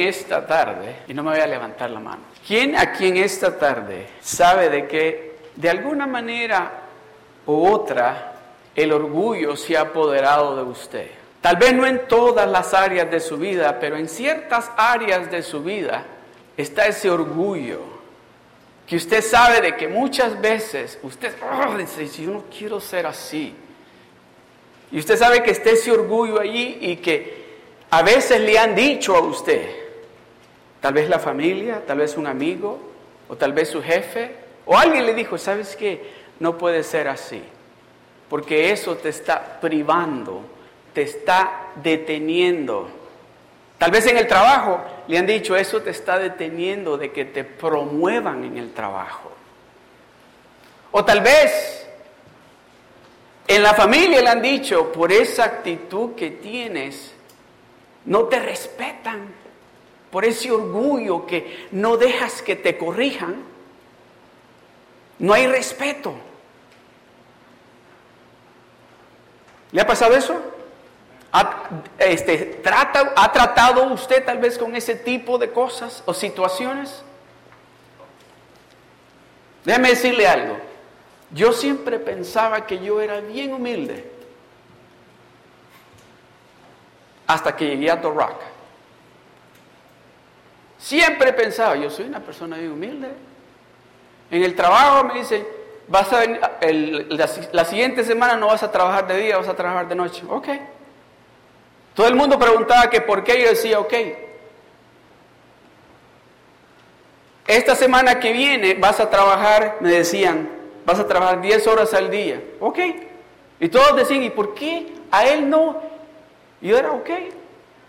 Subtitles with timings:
[0.00, 4.06] esta tarde, y no me voy a levantar la mano, quién aquí en esta tarde
[4.20, 6.70] sabe de que de alguna manera
[7.46, 8.34] u otra
[8.74, 11.10] el orgullo se ha apoderado de usted?
[11.40, 15.42] Tal vez no en todas las áreas de su vida, pero en ciertas áreas de
[15.42, 16.04] su vida
[16.56, 17.80] está ese orgullo.
[18.86, 23.54] Que usted sabe de que muchas veces usted oh, dice, yo no quiero ser así.
[24.90, 27.38] Y usted sabe que está ese orgullo allí y que
[27.90, 29.70] a veces le han dicho a usted,
[30.80, 32.78] tal vez la familia, tal vez un amigo,
[33.28, 34.34] o tal vez su jefe,
[34.66, 36.12] o alguien le dijo, ¿sabes qué?
[36.40, 37.42] No puede ser así,
[38.28, 40.42] porque eso te está privando,
[40.92, 42.88] te está deteniendo.
[43.78, 47.44] Tal vez en el trabajo le han dicho, eso te está deteniendo de que te
[47.44, 49.32] promuevan en el trabajo.
[50.90, 51.86] O tal vez
[53.46, 57.14] en la familia le han dicho, por esa actitud que tienes,
[58.04, 59.32] no te respetan,
[60.10, 63.36] por ese orgullo que no dejas que te corrijan,
[65.18, 66.14] no hay respeto.
[69.72, 70.40] ¿Le ha pasado eso?
[71.32, 77.02] ¿Ha, este, trata, ¿Ha tratado usted tal vez con ese tipo de cosas o situaciones?
[79.64, 80.56] Déjeme decirle algo.
[81.30, 84.10] Yo siempre pensaba que yo era bien humilde.
[87.26, 88.08] Hasta que llegué a The
[90.78, 93.08] Siempre pensaba, yo soy una persona bien humilde.
[94.30, 95.44] En el trabajo me dicen,
[95.88, 96.22] vas a
[97.52, 100.22] la, siguiente semana no vas a trabajar de día, vas a trabajar de noche.
[100.28, 100.48] Ok.
[101.94, 103.94] Todo el mundo preguntaba que por qué yo decía, ok.
[107.46, 110.48] Esta semana que viene vas a trabajar, me decían,
[110.84, 112.40] vas a trabajar 10 horas al día.
[112.60, 112.78] Ok.
[113.58, 115.80] Y todos decían, ¿y por qué a él no?
[116.60, 117.10] Y yo era ok.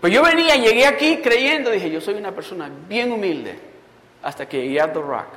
[0.01, 3.59] Pues yo venía, llegué aquí creyendo, dije, yo soy una persona bien humilde,
[4.23, 5.27] hasta que llegué a The Rock.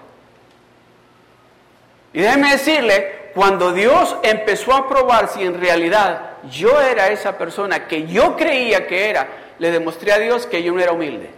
[2.12, 7.88] Y déjeme decirle, cuando Dios empezó a probar si en realidad yo era esa persona
[7.88, 9.28] que yo creía que era,
[9.58, 11.30] le demostré a Dios que yo no era humilde.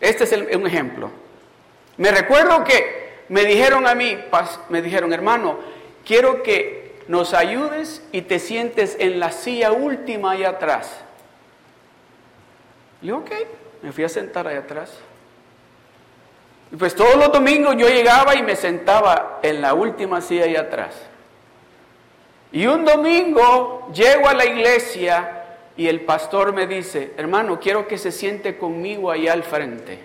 [0.00, 1.10] Este es un ejemplo.
[1.96, 4.18] Me recuerdo que me dijeron a mí,
[4.68, 5.58] me dijeron, hermano,
[6.04, 11.04] quiero que nos ayudes y te sientes en la silla última ahí atrás.
[13.04, 13.30] Y ok,
[13.82, 14.90] me fui a sentar ahí atrás.
[16.72, 20.56] Y pues todos los domingos yo llegaba y me sentaba en la última silla ahí
[20.56, 20.94] atrás.
[22.50, 25.44] Y un domingo llego a la iglesia
[25.76, 30.02] y el pastor me dice, hermano, quiero que se siente conmigo ahí al frente.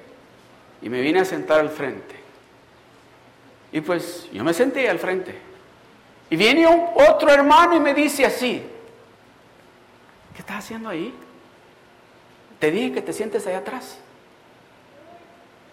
[0.81, 2.15] Y me vine a sentar al frente.
[3.71, 5.39] Y pues yo me senté al frente.
[6.29, 8.61] Y viene otro hermano y me dice así,
[10.33, 11.15] ¿qué estás haciendo ahí?
[12.59, 13.99] Te dije que te sientes ahí atrás.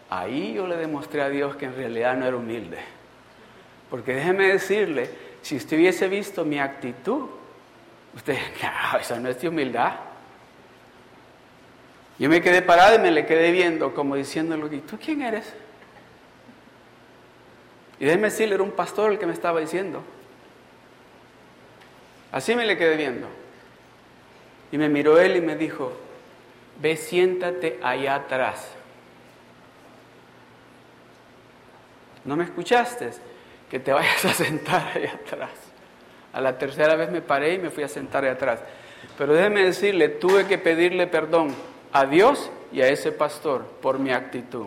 [0.09, 2.79] Ahí yo le demostré a Dios que en realidad no era humilde.
[3.91, 5.11] Porque déjeme decirle,
[5.43, 7.27] si usted hubiese visto mi actitud,
[8.15, 9.95] usted, no, esa no es de humildad.
[12.19, 15.53] Yo me quedé parado y me le quedé viendo, como diciéndole, ¿y tú quién eres?
[17.99, 20.03] Y déjeme decirle, era un pastor el que me estaba diciendo.
[22.33, 23.27] Así me le quedé viendo.
[24.71, 25.93] Y me miró él y me dijo,
[26.81, 28.69] ve siéntate allá atrás.
[32.25, 33.11] ¿No me escuchaste?
[33.71, 35.51] Que te vayas a sentar allá atrás.
[36.33, 38.61] A la tercera vez me paré y me fui a sentar allá atrás.
[39.17, 41.55] Pero déjeme decirle, tuve que pedirle perdón
[41.93, 44.67] a Dios y a ese pastor por mi actitud.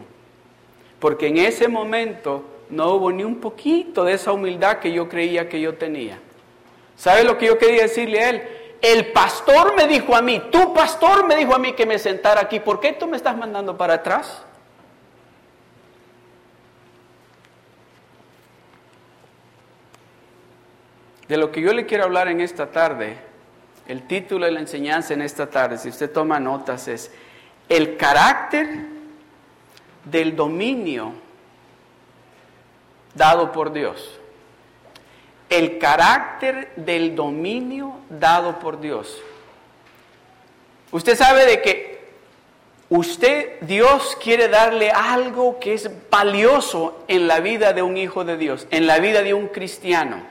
[1.00, 5.50] Porque en ese momento no hubo ni un poquito de esa humildad que yo creía
[5.50, 6.19] que yo tenía.
[6.95, 8.44] ¿Sabe lo que yo quería decirle a él?
[8.81, 12.42] El pastor me dijo a mí, tu pastor me dijo a mí que me sentara
[12.42, 12.60] aquí.
[12.60, 14.44] ¿Por qué tú me estás mandando para atrás?
[21.28, 23.18] De lo que yo le quiero hablar en esta tarde,
[23.88, 27.12] el título de la enseñanza en esta tarde, si usted toma notas, es
[27.68, 28.68] el carácter
[30.06, 31.14] del dominio
[33.14, 34.20] dado por Dios.
[35.50, 39.22] El carácter del dominio dado por Dios.
[40.92, 42.10] Usted sabe de que
[42.90, 48.38] usted, Dios quiere darle algo que es valioso en la vida de un hijo de
[48.38, 50.22] Dios, en la vida de un cristiano.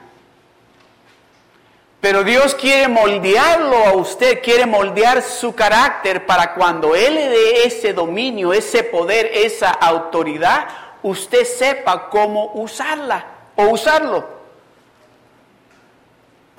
[2.01, 7.63] Pero Dios quiere moldearlo a usted, quiere moldear su carácter para cuando Él le dé
[7.65, 10.67] ese dominio, ese poder, esa autoridad,
[11.03, 13.25] usted sepa cómo usarla
[13.55, 14.38] o usarlo.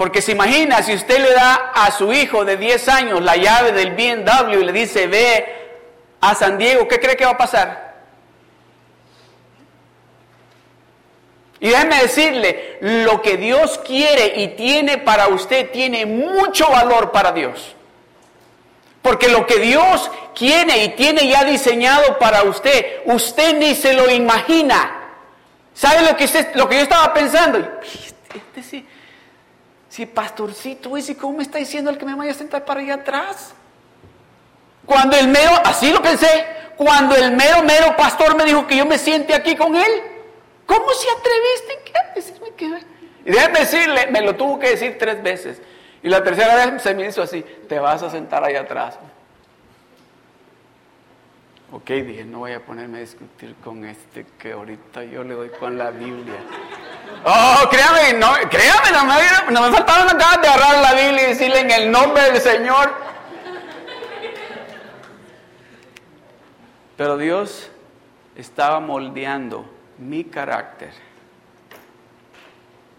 [0.00, 3.73] Porque se imagina, si usted le da a su hijo de 10 años la llave
[3.73, 5.44] del BMW y le dice, ve
[6.23, 7.97] a San Diego, ¿qué cree que va a pasar?
[11.61, 17.32] Y déjeme decirle, lo que Dios quiere y tiene para usted tiene mucho valor para
[17.32, 17.76] Dios.
[19.02, 24.08] Porque lo que Dios quiere y tiene ya diseñado para usted, usted ni se lo
[24.08, 25.11] imagina.
[25.75, 27.58] ¿Sabe lo que, yo estaba pensando?
[28.35, 28.87] Este sí,
[30.00, 32.94] sí, pastorcito, ¿y cómo me está diciendo el que me vaya a sentar para allá
[32.94, 33.52] atrás?
[34.87, 38.87] Cuando el mero, así lo pensé, cuando el mero, mero pastor me dijo que yo
[38.87, 39.91] me siente aquí con él.
[40.64, 42.64] ¿Cómo se atreviste a decirme que...
[43.26, 45.61] Y déjeme decirle, me lo tuvo que decir tres veces.
[46.02, 48.99] Y la tercera vez se me hizo así, te vas a sentar ahí atrás.
[51.73, 55.50] Ok, dije, no voy a ponerme a discutir con este que ahorita yo le doy
[55.50, 56.41] con la Biblia.
[57.25, 61.61] Oh, créame, no, créame, no me, no me faltaron de agarrar la Biblia y decirle
[61.61, 62.95] en el nombre del Señor.
[66.97, 67.71] Pero Dios
[68.37, 69.67] estaba moldeando
[69.99, 70.93] mi carácter.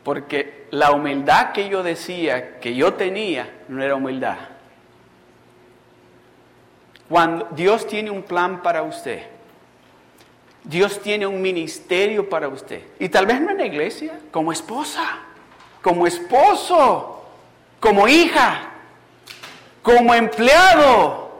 [0.03, 4.37] Porque la humildad que yo decía que yo tenía no era humildad.
[7.09, 9.27] Cuando Dios tiene un plan para usted,
[10.63, 12.81] Dios tiene un ministerio para usted.
[12.99, 15.19] Y tal vez no en la iglesia, como esposa,
[15.81, 17.25] como esposo,
[17.79, 18.71] como hija,
[19.81, 21.31] como empleado.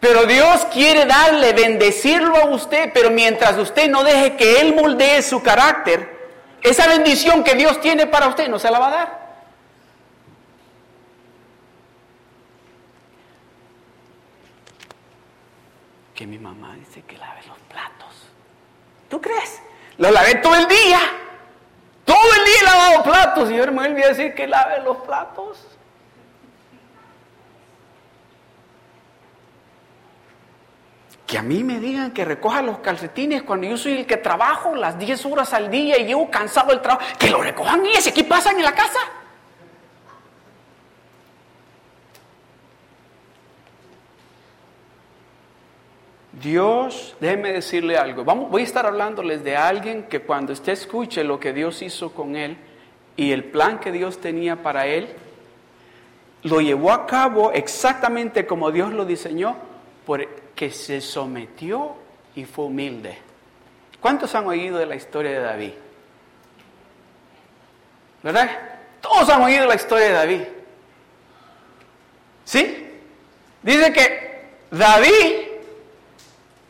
[0.00, 5.22] Pero Dios quiere darle, bendecirlo a usted, pero mientras usted no deje que Él moldee
[5.22, 6.18] su carácter,
[6.62, 9.20] esa bendición que Dios tiene para usted no se la va a dar.
[16.20, 18.14] que mi mamá dice que lave los platos.
[19.10, 19.60] ¿Tú crees?
[19.98, 21.00] Lo lavé todo el día.
[22.04, 23.50] Todo el día he lavado platos.
[23.50, 25.66] Y yo me voy a decir que lave los platos.
[31.26, 34.74] Que a mí me digan que recoja los calcetines cuando yo soy el que trabajo
[34.74, 37.06] las 10 horas al día y llevo cansado del trabajo.
[37.18, 39.00] Que lo recojan y ese aquí pasan en la casa.
[46.40, 48.24] Dios, déjeme decirle algo.
[48.24, 52.12] Vamos, voy a estar hablándoles de alguien que cuando usted escuche lo que Dios hizo
[52.12, 52.56] con él
[53.16, 55.08] y el plan que Dios tenía para él,
[56.44, 59.56] lo llevó a cabo exactamente como Dios lo diseñó,
[60.06, 61.94] porque se sometió
[62.34, 63.18] y fue humilde.
[64.00, 65.72] ¿Cuántos han oído de la historia de David?
[68.22, 68.50] ¿Verdad?
[69.02, 70.40] Todos han oído la historia de David.
[72.44, 72.86] ¿Sí?
[73.62, 75.49] Dice que David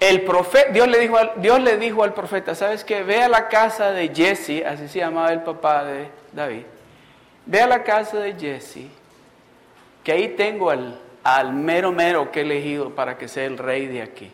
[0.00, 3.02] el profeta, Dios le, dijo al, Dios le dijo al profeta, ¿sabes qué?
[3.02, 6.62] Ve a la casa de Jesse, así se llamaba el papá de David.
[7.44, 8.88] Ve a la casa de Jesse,
[10.02, 13.86] que ahí tengo al, al mero mero que he elegido para que sea el rey
[13.88, 14.32] de aquí.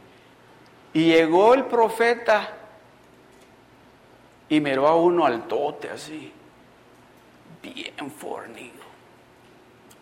[0.93, 2.49] Y llegó el profeta
[4.49, 6.33] y miró a uno al tote así,
[7.61, 8.85] bien fornido,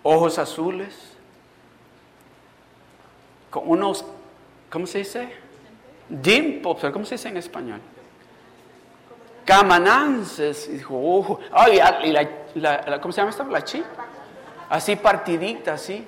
[0.03, 1.17] ojos azules,
[3.49, 4.05] con unos,
[4.71, 5.44] ¿cómo se dice?
[6.09, 7.81] Dimples, ¿cómo se dice en español?
[9.45, 10.71] Camanances.
[10.71, 11.41] Dijo, oh,
[12.03, 12.13] y
[12.61, 13.45] la, ¿cómo se llama esta?
[13.45, 13.83] La chi.
[14.69, 16.05] Así partidita, así.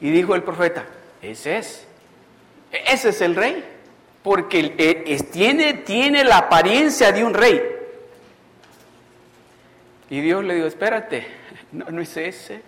[0.00, 0.84] Y dijo el profeta,
[1.20, 1.86] ese es.
[2.70, 3.64] Ese es el rey.
[4.22, 7.62] Porque eh, tiene, tiene la apariencia de un rey.
[10.10, 11.26] Y Dios le dijo, espérate,
[11.72, 12.62] no es ese.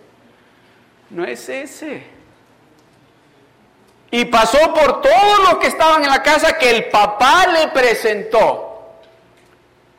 [1.09, 2.20] No es ese.
[4.11, 8.97] Y pasó por todos los que estaban en la casa que el papá le presentó.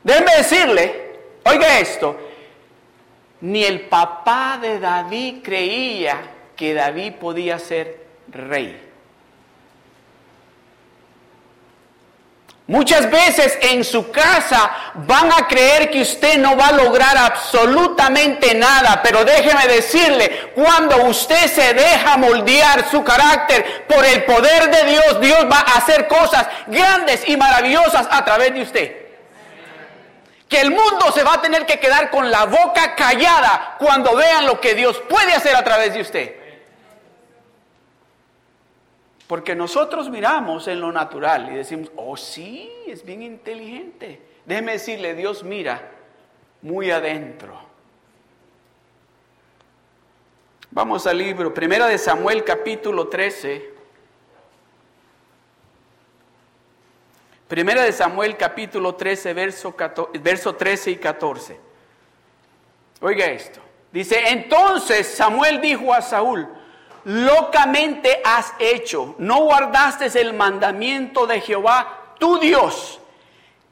[0.03, 2.15] Déjeme decirle, oiga esto,
[3.41, 6.21] ni el papá de David creía
[6.55, 8.92] que David podía ser rey.
[12.67, 18.53] Muchas veces en su casa van a creer que usted no va a lograr absolutamente
[18.55, 24.91] nada, pero déjeme decirle, cuando usted se deja moldear su carácter por el poder de
[24.91, 28.95] Dios, Dios va a hacer cosas grandes y maravillosas a través de usted.
[30.47, 34.45] Que el mundo se va a tener que quedar con la boca callada cuando vean
[34.45, 36.42] lo que Dios puede hacer a través de usted.
[39.27, 44.21] Porque nosotros miramos en lo natural y decimos, oh sí, es bien inteligente.
[44.45, 45.91] Déjeme decirle, Dios mira
[46.61, 47.57] muy adentro.
[50.71, 53.71] Vamos al libro, primera de Samuel capítulo 13.
[57.47, 59.75] Primera de Samuel capítulo 13, verso,
[60.19, 61.59] verso 13 y 14.
[63.01, 63.59] Oiga esto.
[63.91, 66.49] Dice, entonces Samuel dijo a Saúl,
[67.05, 72.99] locamente has hecho, no guardaste el mandamiento de Jehová, tu Dios,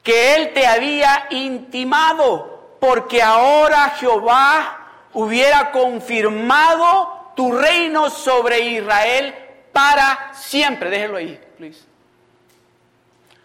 [0.02, 4.78] que él te había intimado, porque ahora Jehová
[5.12, 9.34] hubiera confirmado tu reino sobre Israel
[9.72, 10.90] para siempre.
[10.90, 11.80] Déjelo ahí, please.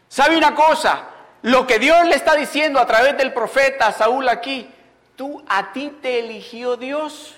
[0.09, 1.03] ¿Sabe una cosa?
[1.43, 4.69] Lo que Dios le está diciendo a través del profeta Saúl aquí,
[5.15, 7.36] tú a ti te eligió Dios,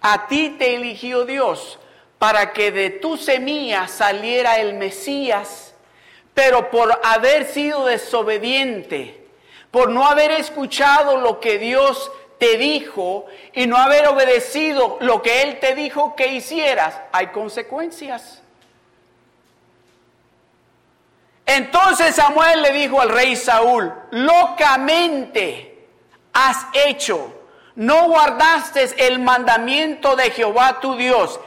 [0.00, 1.78] a ti te eligió Dios
[2.18, 5.74] para que de tu semilla saliera el Mesías,
[6.34, 9.26] pero por haber sido desobediente,
[9.70, 15.42] por no haber escuchado lo que Dios te dijo y no haber obedecido lo que
[15.42, 18.42] Él te dijo que hicieras, hay consecuencias.
[21.46, 25.86] Entonces Samuel le dijo al rey Saúl, locamente
[26.32, 27.39] has hecho,
[27.76, 31.40] no guardaste el mandamiento de Jehová tu Dios,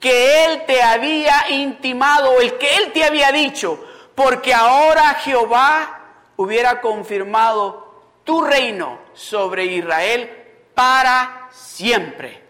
[0.00, 6.00] que Él te había intimado, el que Él te había dicho, porque ahora Jehová
[6.36, 10.30] hubiera confirmado tu reino sobre Israel
[10.74, 12.42] para siempre.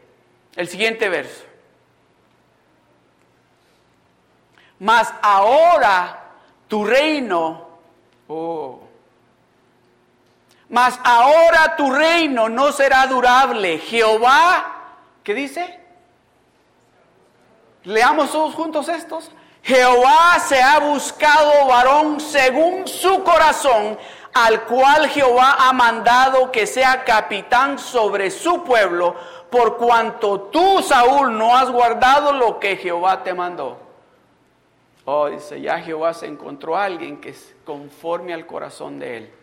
[0.56, 1.44] El siguiente verso.
[4.80, 6.32] Mas ahora
[6.68, 7.68] tu reino,
[8.28, 8.77] oh,
[10.68, 13.78] mas ahora tu reino no será durable.
[13.78, 15.80] Jehová, ¿qué dice?
[17.84, 19.30] Leamos todos juntos estos.
[19.62, 23.98] Jehová se ha buscado varón según su corazón
[24.34, 29.14] al cual Jehová ha mandado que sea capitán sobre su pueblo,
[29.50, 33.78] por cuanto tú, Saúl, no has guardado lo que Jehová te mandó.
[35.06, 39.34] Oh, dice, ya Jehová se encontró a alguien que es conforme al corazón de él.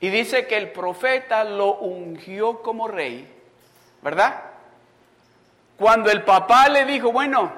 [0.00, 3.28] Y dice que el profeta lo ungió como rey,
[4.02, 4.44] ¿verdad?
[5.76, 7.52] Cuando el papá le dijo, bueno,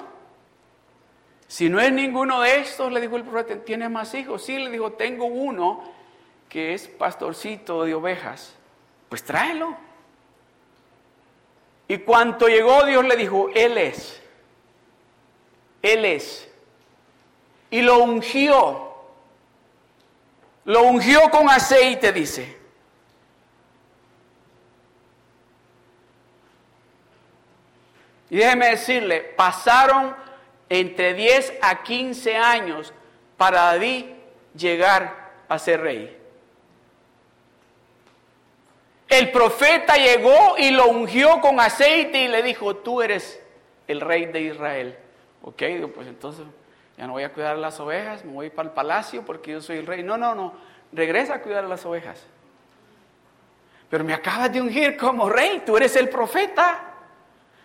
[1.47, 4.43] si no es ninguno de estos, le dijo el profeta, ¿tienes más hijos?
[4.43, 5.83] Sí, le dijo, tengo uno
[6.47, 8.55] que es pastorcito de ovejas.
[9.09, 9.75] Pues tráelo.
[11.87, 14.21] Y cuando llegó Dios le dijo, Él es.
[15.81, 16.49] Él es.
[17.69, 18.90] Y lo ungió.
[20.65, 22.57] Lo ungió con aceite, dice.
[28.29, 30.15] Y déjeme decirle, pasaron
[30.69, 32.93] entre 10 a 15 años
[33.35, 34.05] para David
[34.55, 36.17] llegar a ser rey.
[39.09, 43.41] El profeta llegó y lo ungió con aceite y le dijo, tú eres
[43.89, 44.97] el rey de Israel.
[45.41, 45.63] Ok,
[45.93, 46.45] pues entonces
[46.97, 49.77] ya no voy a cuidar las ovejas, me voy para el palacio porque yo soy
[49.77, 50.03] el rey.
[50.03, 50.53] No, no, no,
[50.91, 52.23] regresa a cuidar las ovejas.
[53.89, 56.79] Pero me acabas de ungir como rey, tú eres el profeta.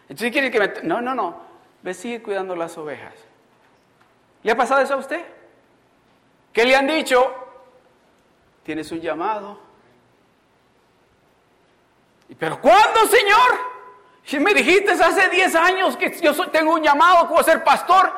[0.09, 0.73] Entonces quiere que me...
[0.83, 1.40] No, no, no,
[1.83, 3.14] ve, sigue cuidando las ovejas.
[4.42, 5.25] ¿Le ha pasado eso a usted?
[6.52, 7.35] ¿Qué le han dicho?
[8.62, 9.61] Tienes un llamado.
[12.38, 13.76] ¿Pero cuándo, Señor?
[14.25, 18.12] Si me dijiste hace 10 años que yo tengo un llamado, a ser pastor,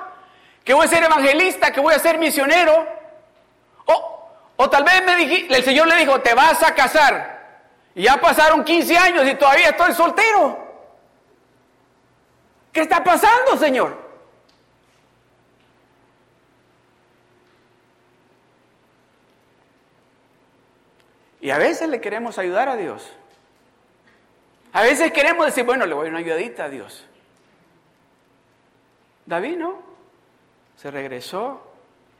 [0.65, 2.87] que voy a ser evangelista, que voy a ser misionero.
[3.87, 7.38] O, o tal vez me dijiste, el Señor le dijo, te vas a casar.
[7.95, 10.67] Y ya pasaron 15 años y todavía estoy soltero.
[12.73, 14.09] ¿Qué está pasando, Señor?
[21.41, 23.11] Y a veces le queremos ayudar a Dios.
[24.73, 27.05] A veces queremos decir, bueno, le voy a una ayudadita a Dios.
[29.25, 29.88] David no.
[30.81, 31.61] Se regresó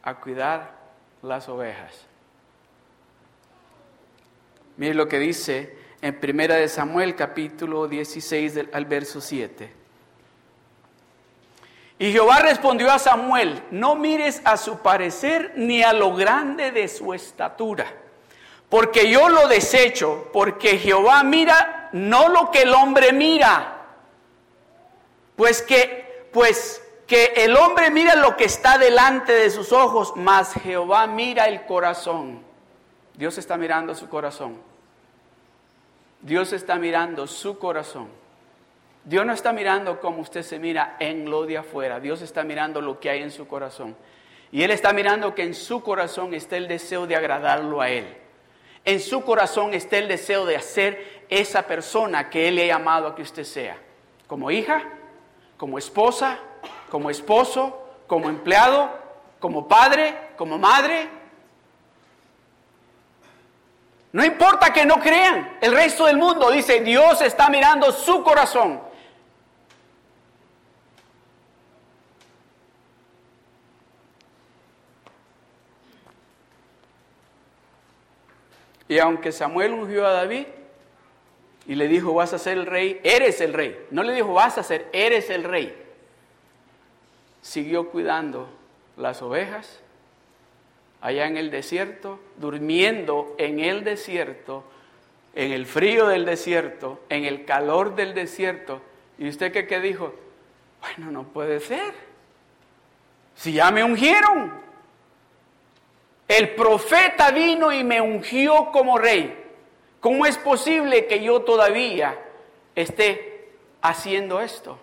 [0.03, 0.73] a cuidar
[1.23, 1.93] las ovejas.
[4.77, 9.73] Mire lo que dice en Primera de Samuel capítulo 16 al verso 7.
[12.01, 16.89] Y Jehová respondió a Samuel, no mires a su parecer ni a lo grande de
[16.89, 17.87] su estatura,
[18.69, 23.85] porque yo lo desecho, porque Jehová mira no lo que el hombre mira,
[25.37, 30.53] pues que, pues que el hombre mira lo que está delante de sus ojos, mas
[30.53, 32.45] Jehová mira el corazón.
[33.15, 34.61] Dios está mirando su corazón.
[36.21, 38.09] Dios está mirando su corazón.
[39.05, 41.99] Dios no está mirando como usted se mira en lo de afuera.
[41.99, 43.97] Dios está mirando lo que hay en su corazón.
[44.53, 48.19] Y Él está mirando que en su corazón está el deseo de agradarlo a Él.
[48.85, 53.07] En su corazón está el deseo de hacer esa persona que Él le ha llamado
[53.07, 53.79] a que usted sea.
[54.27, 54.83] Como hija,
[55.57, 56.39] como esposa,
[56.91, 58.91] como esposo, como empleado,
[59.39, 61.09] como padre, como madre.
[64.13, 68.81] No importa que no crean, el resto del mundo dice, Dios está mirando su corazón.
[78.89, 80.47] Y aunque Samuel ungió a David
[81.67, 83.87] y le dijo, vas a ser el rey, eres el rey.
[83.91, 85.88] No le dijo, vas a ser, eres el rey.
[87.49, 88.47] Siguió cuidando
[88.99, 89.81] las ovejas
[91.01, 94.65] allá en el desierto, durmiendo en el desierto,
[95.35, 98.83] en el frío del desierto, en el calor del desierto.
[99.17, 100.15] ¿Y usted qué, qué dijo?
[100.83, 101.95] Bueno, no puede ser.
[103.35, 104.53] Si ya me ungieron.
[106.29, 109.35] El profeta vino y me ungió como rey.
[110.01, 112.15] ¿Cómo es posible que yo todavía
[112.75, 114.79] esté haciendo esto?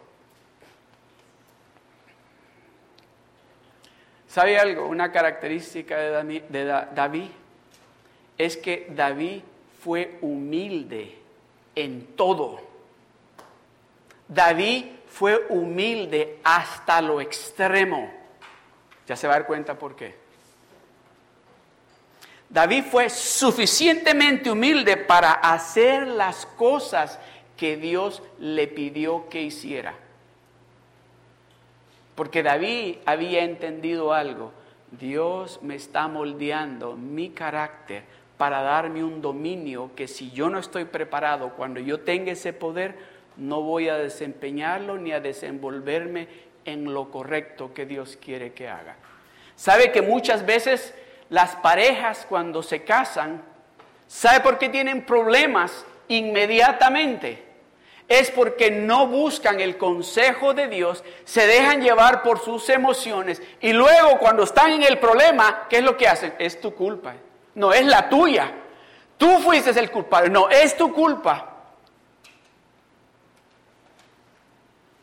[4.35, 4.87] ¿Sabe algo?
[4.87, 7.29] Una característica de David
[8.37, 9.43] es que David
[9.81, 11.17] fue humilde
[11.73, 12.59] en todo.
[14.27, 18.11] David fue humilde hasta lo extremo.
[19.07, 20.15] Ya se va a dar cuenta por qué.
[22.49, 27.19] David fue suficientemente humilde para hacer las cosas
[27.55, 29.95] que Dios le pidió que hiciera.
[32.15, 34.51] Porque David había entendido algo.
[34.91, 38.03] Dios me está moldeando mi carácter
[38.37, 42.95] para darme un dominio que si yo no estoy preparado, cuando yo tenga ese poder,
[43.37, 46.27] no voy a desempeñarlo ni a desenvolverme
[46.65, 48.95] en lo correcto que Dios quiere que haga.
[49.55, 50.93] ¿Sabe que muchas veces
[51.29, 53.41] las parejas cuando se casan,
[54.07, 57.43] ¿sabe por qué tienen problemas inmediatamente?
[58.07, 63.73] Es porque no buscan el consejo de Dios, se dejan llevar por sus emociones y
[63.73, 66.35] luego cuando están en el problema, ¿qué es lo que hacen?
[66.37, 67.15] Es tu culpa.
[67.55, 68.51] No, es la tuya.
[69.17, 70.29] Tú fuiste el culpable.
[70.29, 71.51] No, es tu culpa.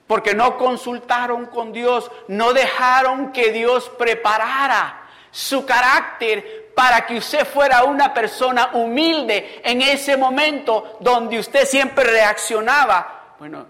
[0.06, 7.46] Porque no consultaron con Dios, no dejaron que Dios preparara su carácter para que usted
[7.46, 13.34] fuera una persona humilde en ese momento donde usted siempre reaccionaba.
[13.38, 13.66] Bueno,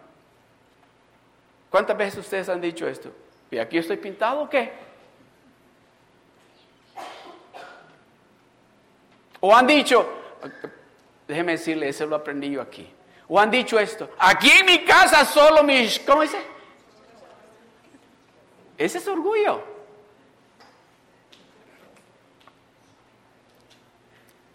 [1.71, 3.11] ¿cuántas veces ustedes han dicho esto?
[3.51, 4.73] ¿Y aquí estoy pintado o qué?
[9.41, 10.09] O han dicho,
[11.27, 12.89] déjeme decirle, eso lo aprendí yo aquí.
[13.29, 16.39] O han dicho esto, aquí en mi casa solo mis, ¿cómo dice?
[18.79, 19.72] Ese es orgullo.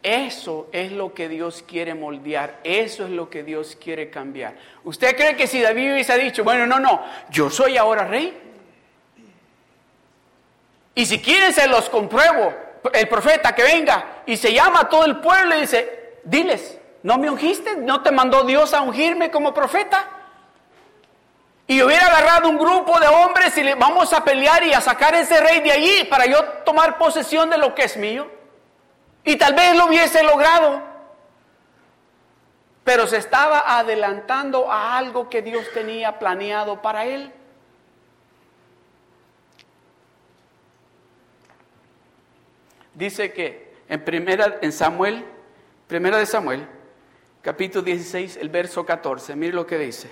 [0.07, 4.55] Eso es lo que Dios quiere moldear, eso es lo que Dios quiere cambiar.
[4.85, 8.41] ¿Usted cree que si David hubiese dicho, bueno, no, no, yo soy ahora rey?
[10.95, 12.53] Y si quieren se los compruebo,
[12.93, 17.17] el profeta que venga y se llama a todo el pueblo y dice, diles, ¿no
[17.17, 17.75] me ungiste?
[17.75, 20.07] ¿No te mandó Dios a ungirme como profeta?
[21.67, 25.13] Y hubiera agarrado un grupo de hombres y le vamos a pelear y a sacar
[25.15, 28.36] ese rey de allí para yo tomar posesión de lo que es mío.
[29.27, 30.81] Y tal vez lo hubiese logrado,
[32.85, 37.33] pero se estaba adelantando a algo que Dios tenía planeado para él.
[42.93, 45.25] Dice que en primera en Samuel,
[45.87, 46.65] primera de Samuel,
[47.41, 50.09] capítulo 16, el verso 14, mire lo que dice.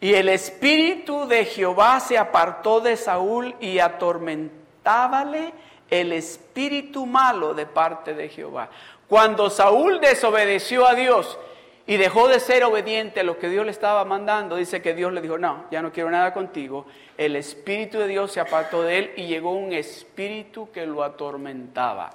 [0.00, 5.54] Y el espíritu de Jehová se apartó de Saúl y atormentábale
[5.90, 8.70] el espíritu malo de parte de Jehová.
[9.08, 11.38] Cuando Saúl desobedeció a Dios
[11.86, 15.12] y dejó de ser obediente a lo que Dios le estaba mandando, dice que Dios
[15.12, 16.86] le dijo, no, ya no quiero nada contigo.
[17.16, 22.10] El espíritu de Dios se apartó de él y llegó un espíritu que lo atormentaba.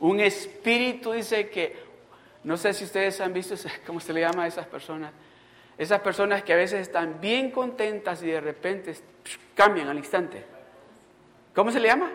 [0.00, 1.76] Un espíritu dice que,
[2.44, 3.54] no sé si ustedes han visto,
[3.86, 5.12] ¿cómo se le llama a esas personas?
[5.76, 8.94] Esas personas que a veces están bien contentas y de repente
[9.54, 10.42] cambian al instante.
[11.54, 12.10] ¿Cómo se le llama?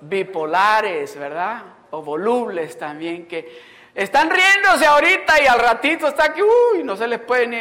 [0.00, 1.62] Bipolares, ¿verdad?
[1.90, 3.60] O volubles también, que
[3.94, 7.60] están riéndose ahorita y al ratito está aquí, uy, no se les puede ni...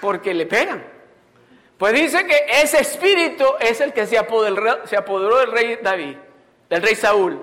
[0.00, 0.84] Porque le pegan.
[1.78, 6.16] Pues dice que ese espíritu es el que se apoderó, se apoderó del rey David,
[6.68, 7.40] del rey Saúl.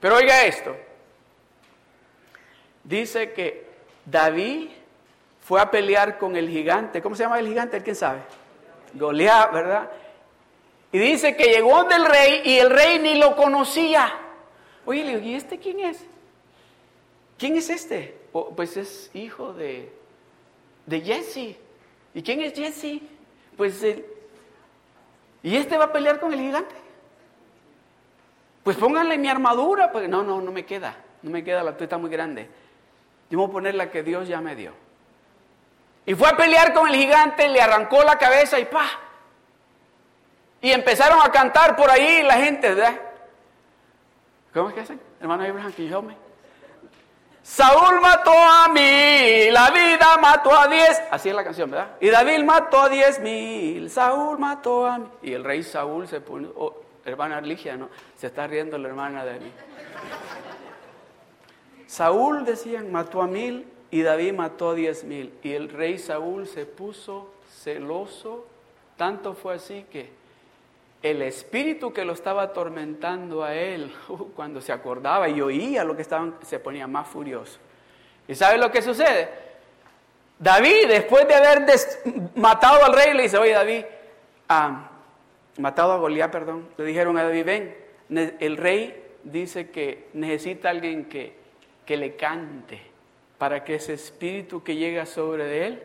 [0.00, 0.76] Pero oiga esto.
[2.82, 3.66] Dice que
[4.04, 4.68] David
[5.40, 7.00] fue a pelear con el gigante.
[7.00, 7.82] ¿Cómo se llama el gigante?
[7.82, 8.20] ¿Quién sabe?
[8.92, 9.90] Goliat, ¿verdad?
[10.94, 14.16] Y dice que llegó del rey y el rey ni lo conocía.
[14.86, 16.06] Oye, le digo, ¿y este quién es?
[17.36, 18.16] ¿Quién es este?
[18.54, 19.92] pues es hijo de,
[20.86, 21.56] de Jesse.
[22.14, 23.02] ¿Y quién es Jesse?
[23.56, 23.84] Pues,
[25.42, 26.76] ¿y este va a pelear con el gigante?
[28.62, 31.86] Pues pónganle mi armadura, pues no, no, no me queda, no me queda, la tuya
[31.86, 32.48] está muy grande.
[33.30, 34.72] Yo voy a poner la que Dios ya me dio.
[36.06, 39.00] Y fue a pelear con el gigante, le arrancó la cabeza y pa.
[40.64, 42.98] Y empezaron a cantar por ahí la gente, ¿verdad?
[44.54, 44.98] ¿Cómo es que hacen?
[45.20, 46.16] Hermano Abraham, que yo me.
[47.42, 51.02] Saúl mató a mí, la vida mató a diez.
[51.10, 51.96] Así es la canción, ¿verdad?
[52.00, 55.06] Y David mató a diez mil, Saúl mató a mí.
[55.20, 57.90] Y el rey Saúl se pone, oh, hermana Ligia, ¿no?
[58.16, 59.52] Se está riendo la hermana de mí.
[61.86, 65.34] Saúl, decían, mató a mil y David mató a diez mil.
[65.42, 68.46] Y el rey Saúl se puso celoso.
[68.96, 70.23] Tanto fue así que
[71.04, 75.94] el espíritu que lo estaba atormentando a él, uh, cuando se acordaba y oía lo
[75.94, 77.58] que estaban, se ponía más furioso.
[78.26, 79.28] ¿Y sabe lo que sucede?
[80.38, 81.66] David, después de haber
[82.36, 83.84] matado al rey, le dice, oye David,
[84.48, 84.90] ah,
[85.58, 87.76] matado a Goliat, perdón, le dijeron a David, ven,
[88.40, 91.34] el rey dice que necesita alguien que,
[91.84, 92.80] que le cante
[93.36, 95.82] para que ese espíritu que llega sobre de él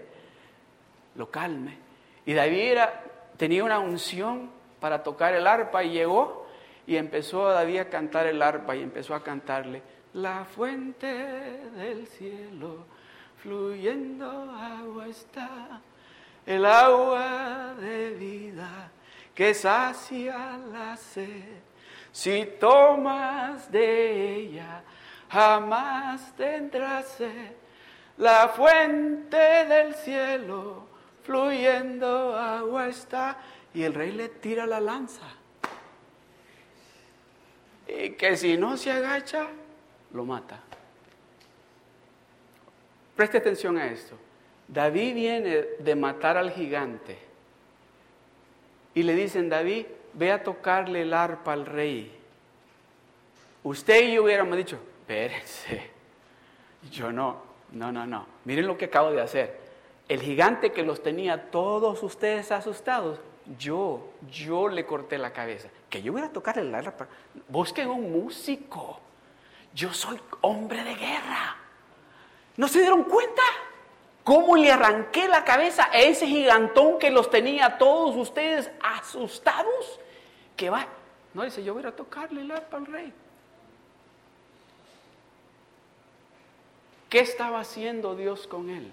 [1.15, 1.77] lo calme.
[2.25, 3.03] Y David era,
[3.35, 6.47] tenía una unción para tocar el arpa y llegó
[6.87, 9.81] y empezó David a cantar el arpa y empezó a cantarle,
[10.13, 12.85] la fuente del cielo
[13.37, 15.81] fluyendo agua está,
[16.45, 18.91] el agua de vida
[19.35, 21.61] que sacia la sed.
[22.11, 24.81] Si tomas de ella,
[25.29, 27.53] jamás tendrás sed.
[28.17, 30.87] La fuente del cielo
[31.23, 33.37] fluyendo agua está
[33.73, 35.27] y el rey le tira la lanza.
[37.87, 39.47] Y que si no se agacha,
[40.13, 40.59] lo mata.
[43.15, 44.15] Preste atención a esto.
[44.67, 47.17] David viene de matar al gigante.
[48.93, 52.15] Y le dicen, David, ve a tocarle el arpa al rey.
[53.63, 55.89] Usted y yo hubiéramos dicho, espérense.
[56.91, 58.25] Yo no, no, no, no.
[58.45, 59.59] Miren lo que acabo de hacer.
[60.07, 63.19] El gigante que los tenía todos ustedes asustados
[63.57, 65.69] yo, yo le corté la cabeza.
[65.89, 67.07] Que yo voy a tocar el arpa.
[67.47, 68.99] Busquen un músico.
[69.73, 71.55] Yo soy hombre de guerra.
[72.57, 73.41] ¿No se dieron cuenta?
[74.23, 79.99] ¿Cómo le arranqué la cabeza a ese gigantón que los tenía todos ustedes asustados?
[80.55, 80.85] Que va.
[81.33, 83.13] No dice, yo voy a tocarle el arpa al rey.
[87.09, 88.91] ¿Qué estaba haciendo Dios con él?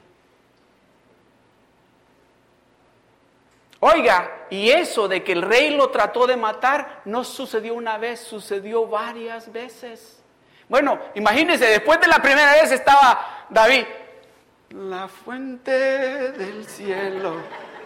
[3.89, 8.19] Oiga, y eso de que el rey lo trató de matar no sucedió una vez,
[8.19, 10.21] sucedió varias veces.
[10.69, 13.85] Bueno, imagínense, después de la primera vez estaba David,
[14.71, 17.37] la fuente del cielo,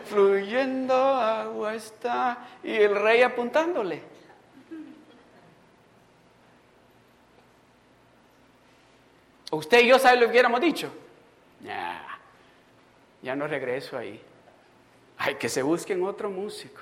[0.08, 4.02] fluyendo agua está, y el rey apuntándole.
[9.50, 10.90] Usted y yo saben lo que hubiéramos dicho.
[11.62, 12.18] Ya,
[13.20, 14.29] ya no regreso ahí.
[15.22, 16.80] Ay, que se busquen otro músico.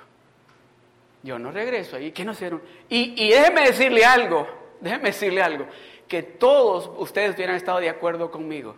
[1.24, 2.12] Yo no regreso ahí.
[2.12, 2.62] ¿Qué no hicieron?
[2.88, 4.46] Y, y déjeme decirle algo,
[4.80, 5.66] déjeme decirle algo,
[6.06, 8.76] que todos ustedes hubieran estado de acuerdo conmigo.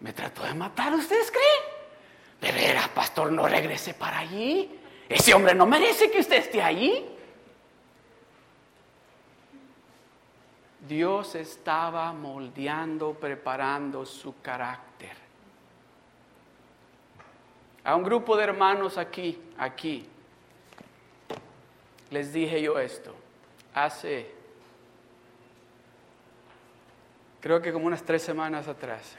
[0.00, 0.92] ¿Me trató de matar?
[0.92, 1.72] ¿Ustedes creen?
[2.42, 4.78] De veras, pastor, no regrese para allí.
[5.08, 7.06] Ese hombre no merece que usted esté allí.
[10.86, 14.93] Dios estaba moldeando, preparando su carácter
[17.84, 20.08] a un grupo de hermanos aquí, aquí,
[22.10, 23.14] les dije yo esto,
[23.74, 24.30] hace,
[27.40, 29.16] creo que como unas tres semanas atrás.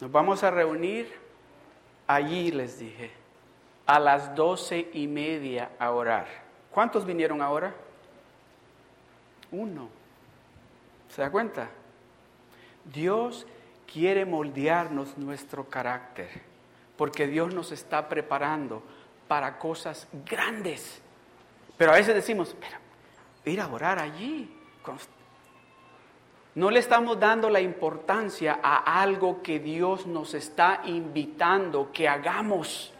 [0.00, 1.12] Nos vamos a reunir
[2.06, 3.10] allí, les dije,
[3.84, 6.26] a las doce y media a orar.
[6.70, 7.74] ¿Cuántos vinieron ahora?
[9.50, 9.90] Uno.
[11.10, 11.68] ¿Se da cuenta?
[12.84, 13.46] Dios
[13.92, 16.49] quiere moldearnos nuestro carácter
[17.00, 18.82] porque Dios nos está preparando
[19.26, 21.00] para cosas grandes.
[21.78, 22.76] Pero a veces decimos, pero
[23.50, 24.54] ir a orar allí.
[26.56, 32.92] No le estamos dando la importancia a algo que Dios nos está invitando que hagamos.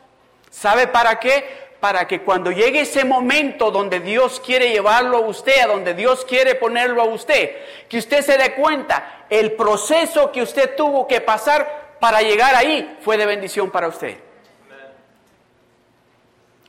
[0.49, 1.75] ¿Sabe para qué?
[1.79, 6.25] Para que cuando llegue ese momento donde Dios quiere llevarlo a usted, a donde Dios
[6.25, 7.55] quiere ponerlo a usted,
[7.87, 12.99] que usted se dé cuenta el proceso que usted tuvo que pasar para llegar ahí
[13.03, 14.19] fue de bendición para usted.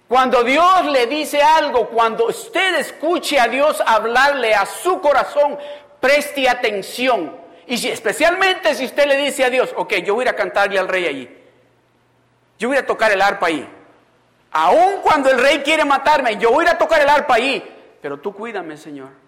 [0.07, 5.57] Cuando Dios le dice algo, cuando usted escuche a Dios hablarle a su corazón,
[6.01, 7.33] preste atención.
[7.65, 10.89] Y si, especialmente si usted le dice a Dios, ok, yo voy a cantarle al
[10.89, 11.37] rey allí.
[12.59, 13.65] Yo voy a tocar el arpa ahí.
[14.51, 17.63] Aun cuando el rey quiere matarme, yo voy a tocar el arpa ahí.
[18.01, 19.20] Pero tú cuídame, Señor.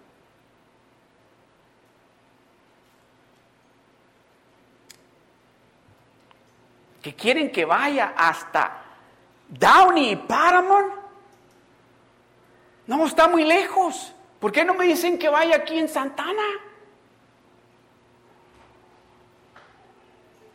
[7.04, 8.82] Que quieren que vaya hasta
[9.50, 10.94] Downey y Paramount.
[12.86, 14.14] No, está muy lejos.
[14.40, 16.42] ¿Por qué no me dicen que vaya aquí en Santana?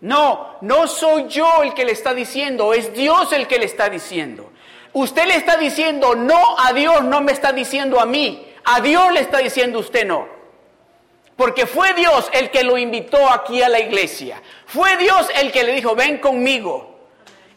[0.02, 3.88] No, no soy yo el que le está diciendo, es Dios el que le está
[3.88, 4.52] diciendo.
[4.94, 8.52] Usted le está diciendo no a Dios, no me está diciendo a mí.
[8.64, 10.39] A Dios le está diciendo usted no.
[11.40, 14.44] Porque fue Dios el que lo invitó aquí a la iglesia.
[14.66, 17.00] Fue Dios el que le dijo, ven conmigo.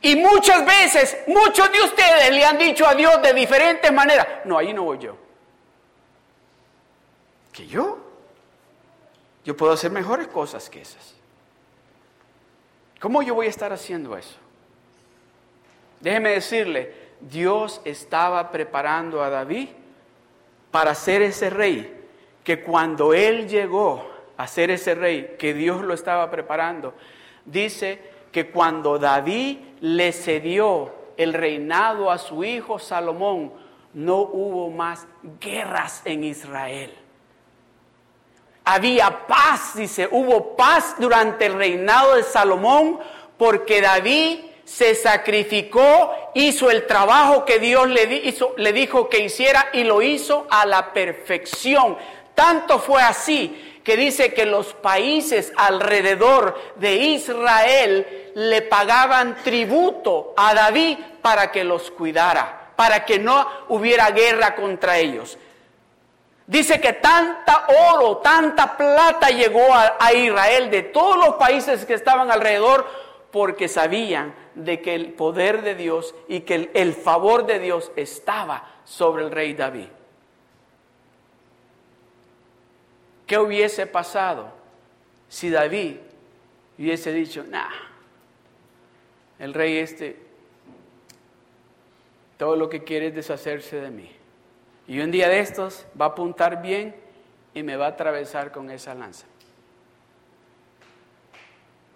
[0.00, 4.56] Y muchas veces, muchos de ustedes le han dicho a Dios de diferentes maneras, no,
[4.56, 5.16] ahí no voy yo.
[7.52, 7.98] ¿Que yo?
[9.44, 11.14] Yo puedo hacer mejores cosas que esas.
[13.00, 14.36] ¿Cómo yo voy a estar haciendo eso?
[15.98, 19.70] Déjeme decirle, Dios estaba preparando a David
[20.70, 22.01] para ser ese rey,
[22.44, 26.94] que cuando él llegó a ser ese rey, que Dios lo estaba preparando,
[27.44, 28.00] dice
[28.32, 33.52] que cuando David le cedió el reinado a su hijo Salomón,
[33.94, 35.06] no hubo más
[35.40, 36.94] guerras en Israel.
[38.64, 43.00] Había paz, dice, hubo paz durante el reinado de Salomón
[43.36, 49.84] porque David se sacrificó, hizo el trabajo que Dios le, le dijo que hiciera y
[49.84, 51.98] lo hizo a la perfección.
[52.34, 60.54] Tanto fue así que dice que los países alrededor de Israel le pagaban tributo a
[60.54, 65.38] David para que los cuidara, para que no hubiera guerra contra ellos.
[66.46, 72.30] Dice que tanta oro, tanta plata llegó a, Israel de todos los países que estaban
[72.30, 72.86] alrededor
[73.30, 77.90] porque sabían de que el poder de Dios y que el, el favor de Dios
[77.96, 79.88] estaba sobre el rey David.
[83.32, 84.52] ¿Qué hubiese pasado
[85.26, 85.96] si David
[86.78, 87.70] hubiese dicho, nah,
[89.38, 90.18] el rey este,
[92.36, 94.14] todo lo que quiere es deshacerse de mí?
[94.86, 96.94] Y un día de estos va a apuntar bien
[97.54, 99.24] y me va a atravesar con esa lanza.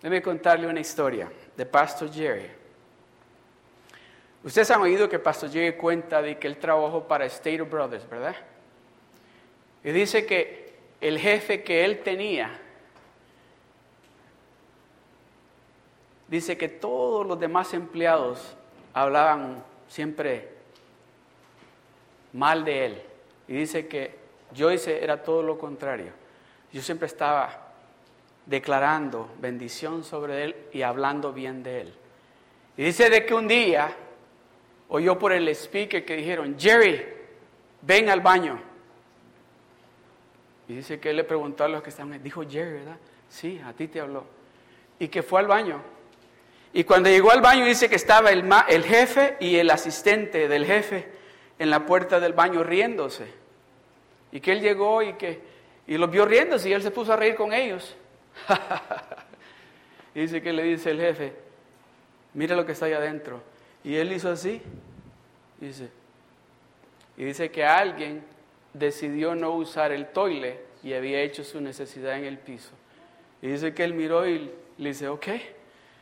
[0.01, 2.51] Déjeme contarle una historia de Pastor Jerry.
[4.42, 8.37] Ustedes han oído que Pastor Jerry cuenta de que él trabajó para State Brothers, ¿verdad?
[9.85, 10.66] Y dice que
[11.01, 12.59] el jefe que él tenía,
[16.29, 18.57] dice que todos los demás empleados
[18.93, 20.49] hablaban siempre
[22.33, 23.03] mal de él.
[23.49, 24.15] Y dice que
[24.57, 26.13] Joyce era todo lo contrario.
[26.73, 27.73] Yo siempre estaba
[28.45, 31.95] declarando bendición sobre él y hablando bien de él.
[32.77, 33.95] Y dice de que un día
[34.89, 37.05] oyó por el speaker que dijeron, Jerry,
[37.83, 38.61] ven al baño.
[40.69, 42.97] Y dice que él le preguntó a los que estaban, dijo Jerry, ¿verdad?
[43.29, 44.25] Sí, a ti te habló.
[44.99, 45.81] Y que fue al baño.
[46.73, 50.67] Y cuando llegó al baño dice que estaba el, el jefe y el asistente del
[50.67, 51.09] jefe
[51.59, 53.27] en la puerta del baño riéndose.
[54.33, 57.17] Y que él llegó y que y los vio riéndose y él se puso a
[57.17, 57.95] reír con ellos.
[60.15, 61.33] y dice que le dice el jefe,
[62.35, 63.41] mira lo que está ahí adentro.
[63.85, 64.61] Y él hizo así.
[65.61, 65.89] Dice,
[67.17, 68.23] y dice que alguien
[68.79, 72.71] decidió no usar el toile y había hecho su necesidad en el piso.
[73.43, 75.27] Y dice que él miró y le dice, ok.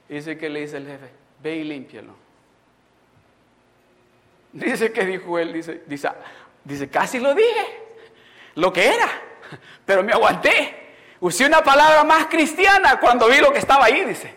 [0.09, 1.09] Y dice que le dice el jefe,
[1.43, 2.15] ve y límpialo.
[4.53, 6.09] Dice que dijo él, dice, dice,
[6.63, 7.67] dice, casi lo dije,
[8.55, 9.09] lo que era,
[9.85, 10.95] pero me aguanté.
[11.19, 14.33] Usé una palabra más cristiana cuando vi lo que estaba ahí, dice.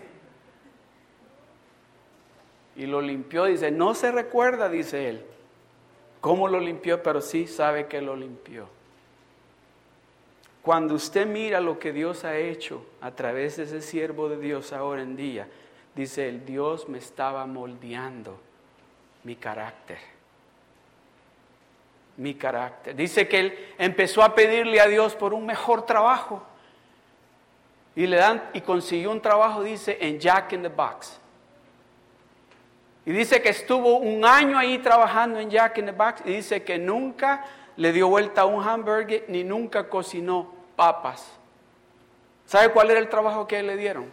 [2.78, 5.26] Y lo limpió, dice, no se recuerda, dice él,
[6.22, 8.68] cómo lo limpió, pero sí sabe que lo limpió.
[10.62, 14.74] Cuando usted mira lo que Dios ha hecho a través de ese siervo de Dios
[14.74, 15.48] ahora en día,
[15.96, 18.38] dice el Dios me estaba moldeando
[19.24, 19.98] mi carácter.
[22.18, 22.96] Mi carácter.
[22.96, 26.44] Dice que él empezó a pedirle a Dios por un mejor trabajo.
[27.96, 31.20] Y le dan y consiguió un trabajo, dice, en Jack in the Box.
[33.08, 36.64] Y dice que estuvo un año ahí trabajando en Jack in the Box y dice
[36.64, 37.46] que nunca
[37.78, 41.32] le dio vuelta a un hamburger ni nunca cocinó papas.
[42.46, 44.12] ¿Sabe cuál era el trabajo que le dieron?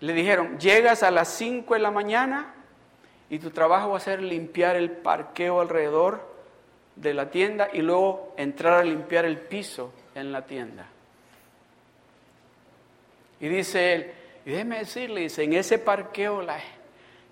[0.00, 2.52] Le dijeron, llegas a las 5 de la mañana
[3.30, 6.20] y tu trabajo va a ser limpiar el parqueo alrededor
[6.96, 10.86] de la tienda y luego entrar a limpiar el piso en la tienda.
[13.40, 14.12] Y dice él,
[14.44, 16.58] y déjeme decirle, dice, en ese parqueo la,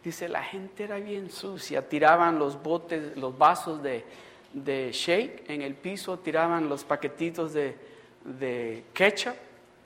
[0.03, 4.05] dice, la gente era bien sucia, tiraban los botes, los vasos de,
[4.53, 7.77] de shake en el piso, tiraban los paquetitos de,
[8.25, 9.35] de ketchup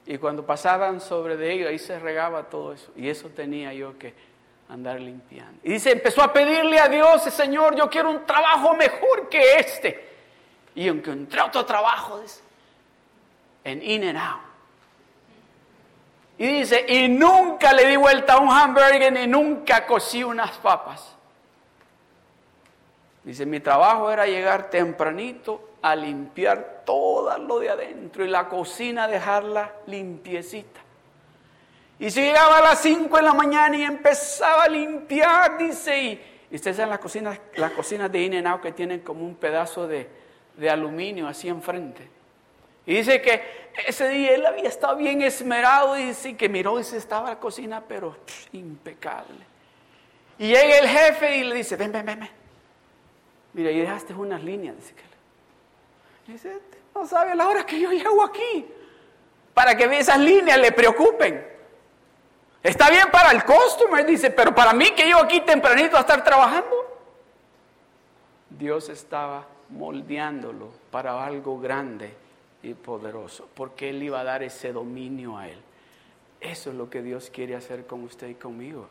[0.06, 2.90] y cuando pasaban sobre de ellos ahí se regaba todo eso.
[2.96, 4.14] Y eso tenía yo que
[4.68, 5.60] andar limpiando.
[5.62, 10.08] Y dice, empezó a pedirle a Dios, Señor, yo quiero un trabajo mejor que este.
[10.74, 12.42] Y encontré otro trabajo, dice,
[13.62, 14.53] en In and Out.
[16.36, 21.14] Y dice, y nunca le di vuelta a un hamburger ni nunca cocí unas papas.
[23.22, 29.06] Dice, mi trabajo era llegar tempranito a limpiar todo lo de adentro y la cocina
[29.06, 30.80] dejarla limpiecita.
[31.98, 36.02] Y si llegaba a las 5 de la mañana y empezaba a limpiar, dice,
[36.50, 40.08] y, ustedes saben las cocinas, las cocinas de In que tienen como un pedazo de,
[40.56, 42.10] de aluminio así enfrente.
[42.86, 46.84] Y dice que ese día él había estado bien esmerado y dice que miró y
[46.84, 48.16] se estaba la cocina, pero
[48.52, 49.44] impecable.
[50.38, 52.30] Y llega el jefe y le dice, ven, ven, ven, ven.
[53.52, 54.76] Mira, y dejaste unas líneas.
[54.76, 56.60] Dice, que dice
[56.94, 58.66] no sabe la hora que yo llego aquí.
[59.52, 61.52] Para que esas líneas le preocupen.
[62.62, 66.24] Está bien para el customer, dice, pero para mí que yo aquí tempranito a estar
[66.24, 66.74] trabajando.
[68.50, 72.23] Dios estaba moldeándolo para algo grande
[72.64, 75.58] y poderoso, porque Él iba a dar ese dominio a Él.
[76.40, 78.88] Eso es lo que Dios quiere hacer con usted y conmigo.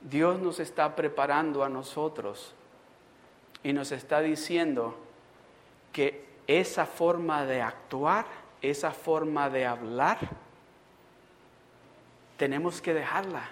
[0.00, 2.54] Dios nos está preparando a nosotros
[3.62, 4.96] y nos está diciendo
[5.92, 8.26] que esa forma de actuar,
[8.62, 10.18] esa forma de hablar,
[12.36, 13.48] tenemos que dejarla.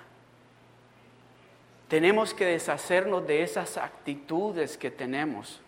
[1.88, 5.60] Tenemos que deshacernos de esas actitudes que tenemos.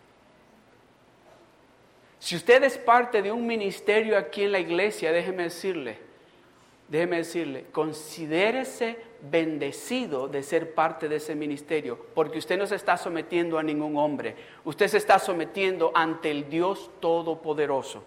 [2.21, 5.99] Si usted es parte de un ministerio aquí en la iglesia, déjeme decirle,
[6.87, 12.99] déjeme decirle, considérese bendecido de ser parte de ese ministerio, porque usted no se está
[12.99, 18.05] sometiendo a ningún hombre, usted se está sometiendo ante el Dios Todopoderoso.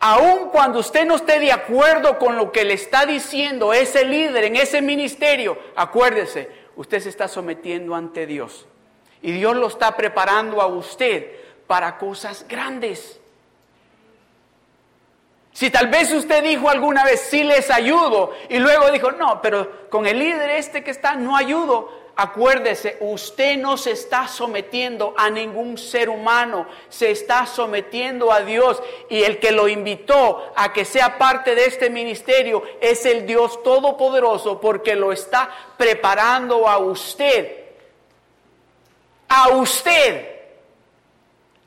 [0.00, 4.42] Aun cuando usted no esté de acuerdo con lo que le está diciendo ese líder
[4.44, 8.66] en ese ministerio, acuérdese, usted se está sometiendo ante Dios.
[9.22, 13.18] Y Dios lo está preparando a usted para cosas grandes.
[15.52, 19.88] Si tal vez usted dijo alguna vez, sí les ayudo, y luego dijo, no, pero
[19.90, 25.30] con el líder este que está, no ayudo, Acuérdese, usted no se está sometiendo a
[25.30, 30.84] ningún ser humano, se está sometiendo a Dios y el que lo invitó a que
[30.84, 35.48] sea parte de este ministerio es el Dios Todopoderoso porque lo está
[35.78, 37.60] preparando a usted.
[39.28, 40.31] A usted.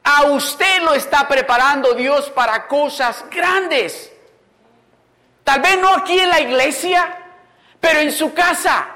[0.05, 4.13] A usted lo está preparando Dios para cosas grandes.
[5.43, 7.17] Tal vez no aquí en la iglesia,
[7.79, 8.87] pero en su casa.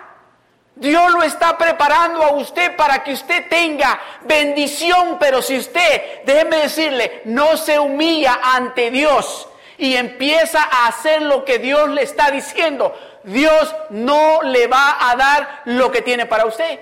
[0.76, 6.58] Dios lo está preparando a usted para que usted tenga bendición, pero si usted, déjeme
[6.58, 12.30] decirle, no se humilla ante Dios y empieza a hacer lo que Dios le está
[12.30, 16.80] diciendo, Dios no le va a dar lo que tiene para usted.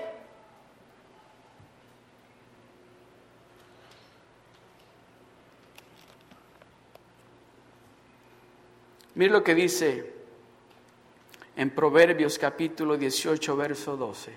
[9.18, 10.12] Mire lo que dice
[11.56, 14.32] en Proverbios capítulo 18, verso 12.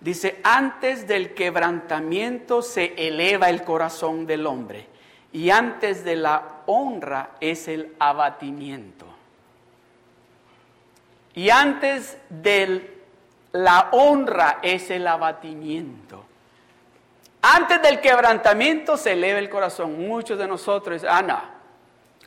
[0.00, 4.86] Dice, antes del quebrantamiento se eleva el corazón del hombre
[5.32, 9.06] y antes de la honra es el abatimiento.
[11.34, 13.00] Y antes de
[13.50, 16.24] la honra es el abatimiento.
[17.42, 19.98] Antes del quebrantamiento se eleva el corazón.
[20.06, 21.51] Muchos de nosotros, no,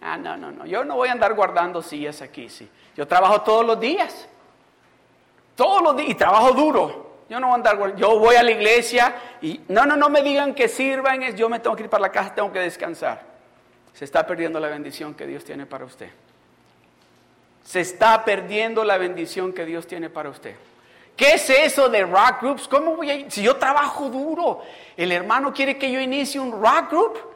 [0.02, 2.70] ah, no, no, no, yo no voy a andar guardando sillas aquí, sí.
[2.96, 4.28] Yo trabajo todos los días.
[5.56, 6.10] Todos los días.
[6.10, 7.06] Y trabajo duro.
[7.30, 10.22] Yo no voy a andar, yo voy a la iglesia y no, no, no me
[10.22, 13.24] digan que sirvan, yo me tengo que ir para la casa, tengo que descansar.
[13.94, 16.10] Se está perdiendo la bendición que Dios tiene para usted.
[17.64, 20.56] Se está perdiendo la bendición que Dios tiene para usted.
[21.16, 22.68] ¿Qué es eso de rock groups?
[22.68, 23.32] ¿Cómo voy a?
[23.32, 24.62] Si yo trabajo duro,
[24.96, 27.35] el hermano quiere que yo inicie un rock group.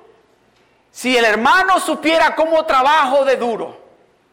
[0.92, 3.80] Si el hermano supiera cómo trabajo de duro,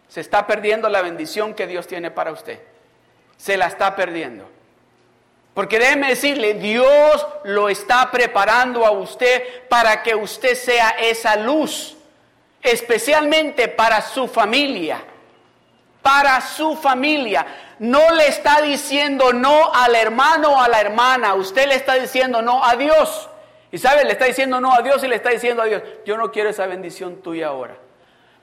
[0.08, 2.60] se está perdiendo la bendición que Dios tiene para usted.
[3.36, 4.48] Se la está perdiendo.
[5.56, 11.96] Porque déjeme decirle, Dios lo está preparando a usted para que usted sea esa luz,
[12.62, 15.02] especialmente para su familia.
[16.02, 17.46] Para su familia.
[17.78, 22.42] No le está diciendo no al hermano o a la hermana, usted le está diciendo
[22.42, 23.28] no a Dios.
[23.72, 26.16] Y sabe, le está diciendo no a Dios y le está diciendo a Dios, yo
[26.16, 27.76] no quiero esa bendición tuya ahora.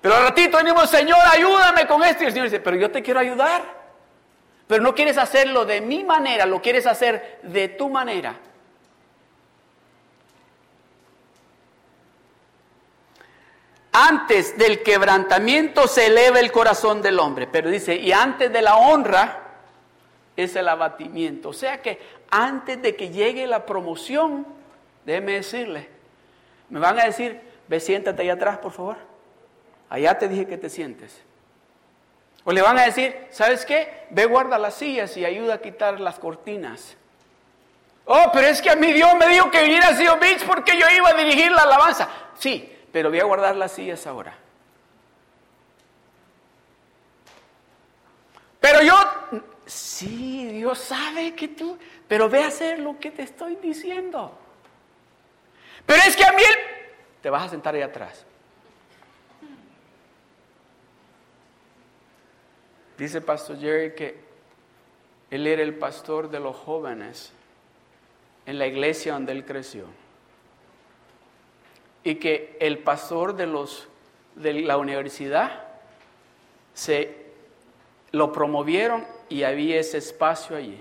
[0.02, 2.24] Pero al ratito venimos, Señor, ayúdame con esto.
[2.24, 3.64] Y el Señor dice, pero yo te quiero ayudar.
[4.68, 8.36] Pero no quieres hacerlo de mi manera, lo quieres hacer de tu manera.
[13.94, 18.76] antes del quebrantamiento se eleva el corazón del hombre, pero dice, y antes de la
[18.76, 19.40] honra
[20.36, 21.50] es el abatimiento.
[21.50, 22.00] O sea que
[22.32, 24.48] antes de que llegue la promoción,
[25.06, 25.90] déjeme decirle,
[26.70, 28.98] me van a decir, ve siéntate ahí atrás, por favor.
[29.90, 31.22] Allá te dije que te sientes.
[32.46, 34.08] O le van a decir, ¿sabes qué?
[34.10, 36.98] Ve guarda las sillas y ayuda a quitar las cortinas.
[38.06, 40.78] Oh, pero es que a mí Dios me dijo que viniera a Sion Beach porque
[40.78, 42.10] yo iba a dirigir la alabanza.
[42.38, 44.36] Sí, pero voy a guardar las sillas ahora.
[48.60, 48.96] Pero yo,
[49.66, 51.78] sí, Dios sabe que tú,
[52.08, 54.38] pero ve a hacer lo que te estoy diciendo.
[55.86, 56.44] Pero es que a mí
[57.22, 58.26] te vas a sentar ahí atrás.
[62.98, 64.18] Dice Pastor Jerry que
[65.32, 67.34] él era el pastor de los jóvenes
[68.46, 69.86] en la iglesia donde él creció.
[72.04, 73.88] Y que el pastor de, los,
[74.36, 75.64] de la universidad
[76.74, 77.24] se
[78.12, 80.80] lo promovieron y había ese espacio allí.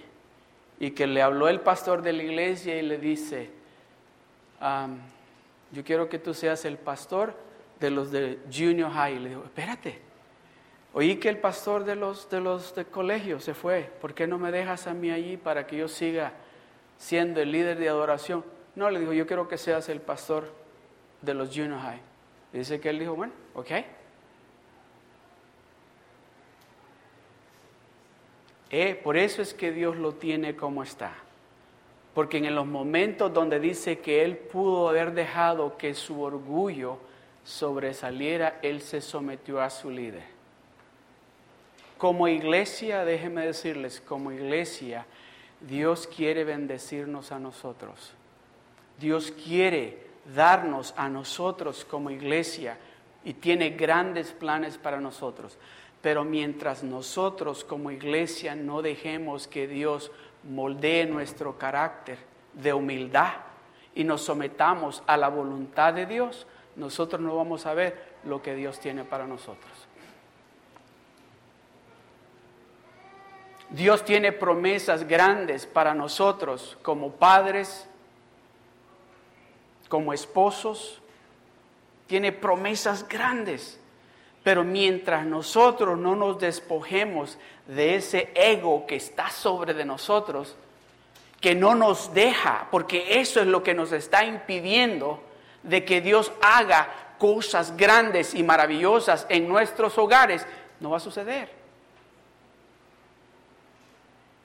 [0.80, 3.50] Y que le habló el pastor de la iglesia y le dice,
[5.72, 7.34] yo quiero que tú seas el pastor
[7.80, 9.16] de los de junior high.
[9.16, 10.00] Y le digo, espérate,
[10.92, 14.38] oí que el pastor de los de los de colegio se fue, ¿por qué no
[14.38, 16.32] me dejas a mí allí para que yo siga
[17.02, 18.44] siendo el líder de adoración.
[18.76, 20.52] No, le dijo, yo quiero que seas el pastor
[21.20, 22.00] de los junior high.
[22.52, 23.70] dice que él dijo, bueno, ok.
[28.70, 31.12] Eh, por eso es que Dios lo tiene como está.
[32.14, 36.98] Porque en los momentos donde dice que él pudo haber dejado que su orgullo
[37.44, 40.24] sobresaliera, él se sometió a su líder.
[41.96, 45.06] Como iglesia, déjenme decirles, como iglesia,
[45.60, 48.12] Dios quiere bendecirnos a nosotros.
[48.98, 49.98] Dios quiere
[50.34, 52.78] darnos a nosotros como iglesia
[53.24, 55.56] y tiene grandes planes para nosotros.
[56.00, 60.10] Pero mientras nosotros como iglesia no dejemos que Dios
[60.44, 62.18] moldee nuestro carácter
[62.52, 63.32] de humildad
[63.94, 68.54] y nos sometamos a la voluntad de Dios, nosotros no vamos a ver lo que
[68.54, 69.88] Dios tiene para nosotros.
[73.72, 77.88] Dios tiene promesas grandes para nosotros como padres,
[79.88, 81.00] como esposos.
[82.06, 83.80] Tiene promesas grandes.
[84.42, 90.56] Pero mientras nosotros no nos despojemos de ese ego que está sobre de nosotros,
[91.40, 95.22] que no nos deja, porque eso es lo que nos está impidiendo
[95.62, 96.88] de que Dios haga
[97.18, 100.44] cosas grandes y maravillosas en nuestros hogares,
[100.80, 101.62] no va a suceder.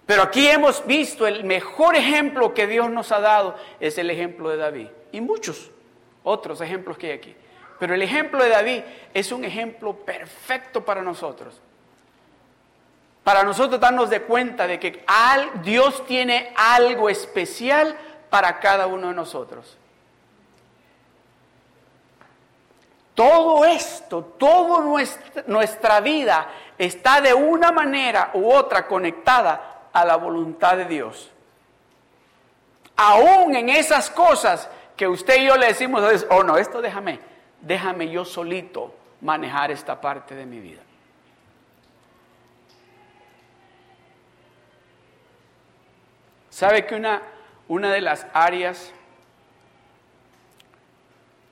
[0.05, 4.49] Pero aquí hemos visto el mejor ejemplo que Dios nos ha dado es el ejemplo
[4.49, 4.87] de David.
[5.11, 5.69] Y muchos
[6.23, 7.35] otros ejemplos que hay aquí.
[7.79, 8.81] Pero el ejemplo de David
[9.13, 11.59] es un ejemplo perfecto para nosotros.
[13.23, 15.03] Para nosotros darnos de cuenta de que
[15.61, 17.95] Dios tiene algo especial
[18.29, 19.77] para cada uno de nosotros.
[23.13, 26.47] Todo esto, toda nuestra, nuestra vida
[26.77, 31.31] está de una manera u otra conectada a la voluntad de Dios.
[32.95, 37.19] Aún en esas cosas que usted y yo le decimos, oh no, esto déjame,
[37.61, 40.81] déjame yo solito manejar esta parte de mi vida.
[46.49, 47.21] ¿Sabe que una,
[47.67, 48.91] una de las áreas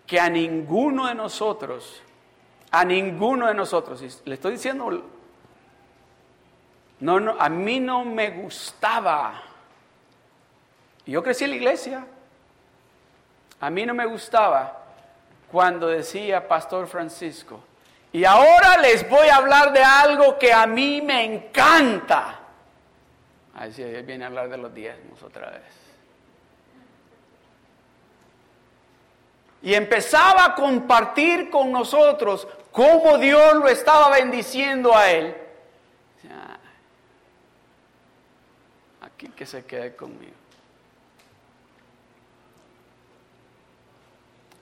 [0.08, 2.02] que a ninguno de nosotros,
[2.72, 5.04] a ninguno de nosotros, le estoy diciendo
[7.00, 9.44] no, no, a mí no me gustaba.
[11.06, 12.08] Yo crecí en la iglesia.
[13.60, 14.85] A mí no me gustaba
[15.56, 17.64] cuando decía Pastor Francisco,
[18.12, 22.42] y ahora les voy a hablar de algo que a mí me encanta.
[23.54, 25.64] Así viene a hablar de los diezmos otra vez.
[29.62, 35.38] Y empezaba a compartir con nosotros cómo Dios lo estaba bendiciendo a él.
[39.38, 40.34] que se quede conmigo.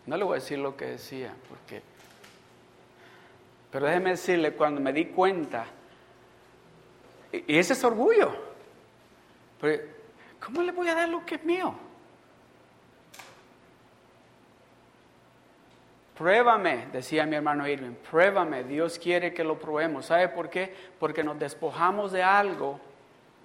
[0.06, 1.82] No le voy a decir lo que decía, porque...
[3.72, 5.66] Pero déjeme decirle, cuando me di cuenta,
[7.32, 8.32] y ese es orgullo,
[10.40, 11.74] ¿cómo le voy a dar lo que es mío?
[16.18, 20.06] Pruébame, decía mi hermano Irving, pruébame, Dios quiere que lo probemos.
[20.06, 20.76] ¿Sabe por qué?
[21.00, 22.80] Porque nos despojamos de algo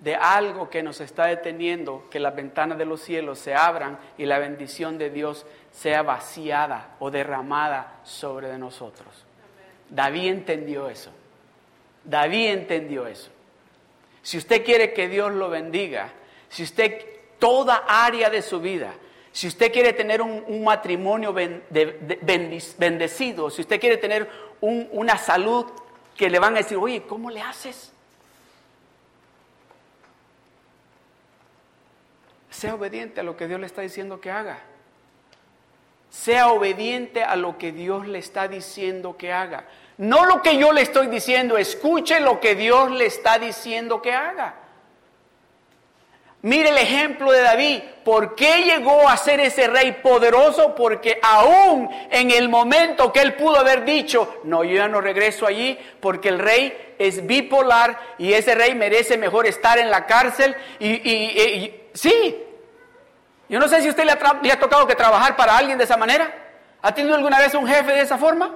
[0.01, 4.27] de algo que nos está deteniendo, que las ventanas de los cielos se abran y
[4.27, 9.09] la bendición de Dios sea vaciada o derramada sobre de nosotros.
[9.91, 11.11] David entendió eso.
[12.05, 13.31] David entendió eso.
[14.23, 16.11] Si usted quiere que Dios lo bendiga,
[16.49, 17.05] si usted
[17.39, 18.95] toda área de su vida,
[19.33, 24.29] si usted quiere tener un, matrimonio bendecido, si usted quiere tener
[24.61, 25.67] una salud
[26.17, 27.93] que le van a decir, oye, ¿cómo le haces?
[32.59, 34.59] Sea obediente a lo que Dios le está diciendo que haga.
[36.11, 39.69] Sea obediente a lo que Dios le está diciendo que haga.
[39.97, 44.13] No lo que yo le estoy diciendo, escuche lo que Dios le está diciendo que
[44.13, 44.57] haga.
[46.43, 47.79] Mire el ejemplo de David.
[48.05, 50.75] ¿Por qué llegó a ser ese rey poderoso?
[50.75, 55.47] Porque aún en el momento que él pudo haber dicho, no, yo ya no regreso
[55.47, 60.57] allí, porque el rey es bipolar y ese rey merece mejor estar en la cárcel.
[60.81, 62.47] Y, y sí,
[63.49, 66.33] yo no sé si usted le ha, tocado que trabajar para alguien de esa manera.
[66.83, 68.55] ¿Ha tenido alguna vez un jefe de esa forma?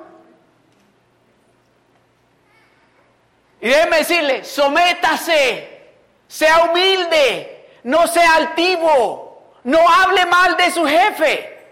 [3.61, 5.93] Y déjeme decirle, sométase,
[6.27, 11.65] sea humilde, no sea altivo, no hable mal de su jefe,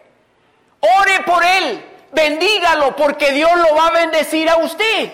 [0.81, 5.13] ore por él, bendígalo porque Dios lo va a bendecir a usted.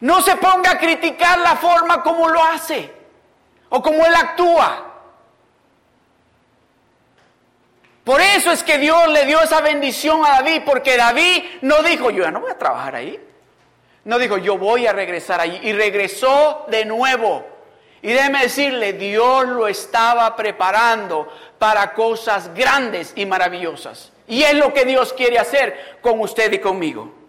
[0.00, 2.92] No se ponga a criticar la forma como lo hace
[3.70, 4.93] o como él actúa.
[8.04, 12.10] Por eso es que Dios le dio esa bendición a David, porque David no dijo,
[12.10, 13.18] yo ya no voy a trabajar ahí.
[14.04, 15.58] No dijo, yo voy a regresar allí.
[15.62, 17.46] Y regresó de nuevo.
[18.02, 21.26] Y déjeme decirle, Dios lo estaba preparando
[21.58, 24.12] para cosas grandes y maravillosas.
[24.28, 27.23] Y es lo que Dios quiere hacer con usted y conmigo.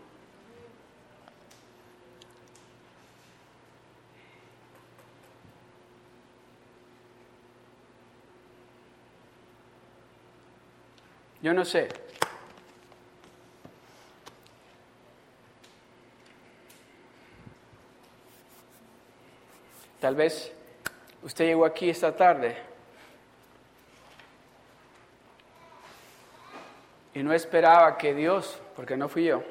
[11.45, 11.87] Yo no sé.
[19.99, 20.51] Tal vez
[21.21, 22.57] usted llegó aquí esta tarde
[27.13, 29.43] y no esperaba que Dios, porque no fui yo,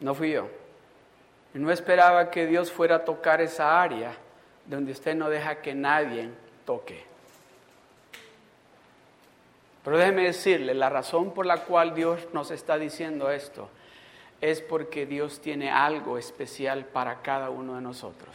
[0.00, 0.48] no fui yo,
[1.52, 4.16] y no esperaba que Dios fuera a tocar esa área
[4.64, 6.30] donde usted no deja que nadie
[6.64, 7.15] toque.
[9.86, 13.68] Pero déjeme decirle, la razón por la cual Dios nos está diciendo esto
[14.40, 18.34] es porque Dios tiene algo especial para cada uno de nosotros.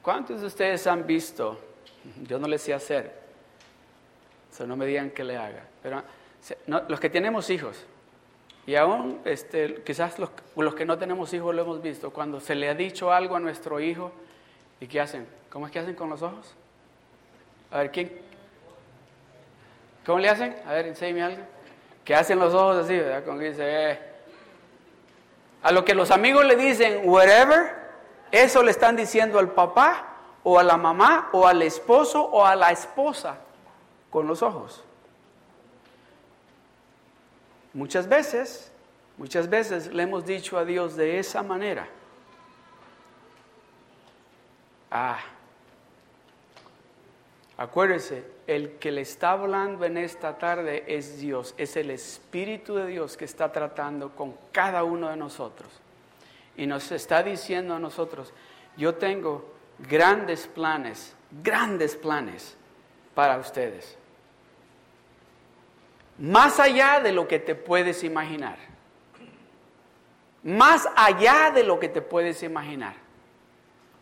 [0.00, 1.60] ¿Cuántos de ustedes han visto?
[2.26, 3.12] Yo no les sé hacer,
[4.50, 6.02] eso no me digan que le haga, pero
[6.88, 7.84] los que tenemos hijos,
[8.66, 12.54] y aún este, quizás los, los que no tenemos hijos lo hemos visto, cuando se
[12.54, 14.12] le ha dicho algo a nuestro hijo,
[14.80, 15.26] ¿y qué hacen?
[15.50, 16.54] ¿Cómo es que hacen con los ojos?
[17.70, 18.27] A ver, ¿quién,
[20.08, 20.56] ¿Cómo le hacen?
[20.64, 21.42] A ver, enséñame algo.
[22.02, 23.22] Que hacen los ojos así, ¿verdad?
[23.26, 23.98] Como dice, eh.
[25.62, 27.76] A lo que los amigos le dicen, whatever,
[28.32, 32.56] eso le están diciendo al papá, o a la mamá, o al esposo, o a
[32.56, 33.36] la esposa,
[34.08, 34.82] con los ojos.
[37.74, 38.72] Muchas veces,
[39.18, 41.86] muchas veces le hemos dicho a Dios de esa manera.
[44.90, 45.18] Ah,
[47.58, 52.86] acuérdese, el que le está hablando en esta tarde es Dios, es el Espíritu de
[52.86, 55.68] Dios que está tratando con cada uno de nosotros.
[56.56, 58.32] Y nos está diciendo a nosotros,
[58.74, 62.56] yo tengo grandes planes, grandes planes
[63.14, 63.98] para ustedes.
[66.16, 68.56] Más allá de lo que te puedes imaginar.
[70.42, 72.94] Más allá de lo que te puedes imaginar.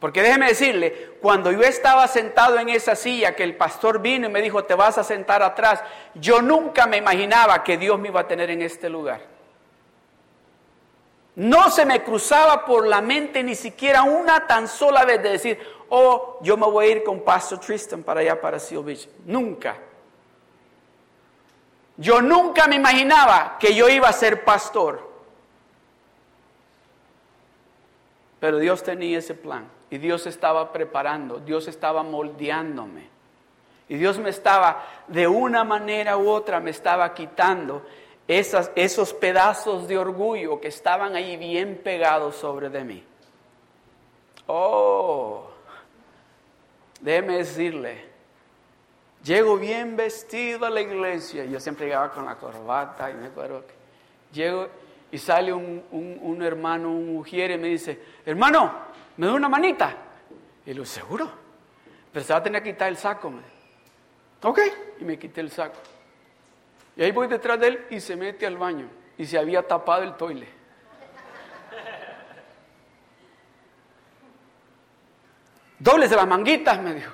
[0.07, 4.30] Porque déjeme decirle, cuando yo estaba sentado en esa silla que el pastor vino y
[4.30, 5.82] me dijo, te vas a sentar atrás,
[6.14, 9.20] yo nunca me imaginaba que Dios me iba a tener en este lugar.
[11.34, 15.59] No se me cruzaba por la mente ni siquiera una tan sola vez de decir,
[15.88, 19.09] oh, yo me voy a ir con Pastor Tristan para allá, para Seal Beach.
[19.24, 19.76] Nunca.
[21.96, 25.04] Yo nunca me imaginaba que yo iba a ser pastor.
[28.38, 29.74] Pero Dios tenía ese plan.
[29.91, 33.09] Y Dios estaba preparando, Dios estaba moldeándome.
[33.89, 37.87] Y Dios me estaba, de una manera u otra, me estaba quitando
[38.26, 43.05] esos pedazos de orgullo que estaban ahí bien pegados sobre de mí.
[44.49, 45.49] Oh,
[47.01, 48.05] déjeme decirle,
[49.22, 51.45] llego bien vestido a la iglesia.
[51.45, 53.74] Yo siempre llegaba con la corbata y me acuerdo que
[54.32, 54.66] llego
[55.12, 58.86] y sale un, un hermano, un mujer y me dice, hermano,
[59.16, 59.94] ¿Me da una manita?
[60.64, 61.30] Y lo seguro.
[62.12, 63.30] Pero se va a tener que quitar el saco.
[63.30, 63.42] Me.
[64.42, 64.60] Ok,
[65.00, 65.78] y me quité el saco.
[66.96, 68.88] Y ahí voy detrás de él y se mete al baño.
[69.18, 70.48] Y se había tapado el toile.
[75.78, 77.12] Dobles de las manguitas, me dijo.